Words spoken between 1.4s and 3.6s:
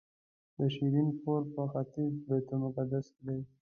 په ختیځ بیت المقدس کې دی.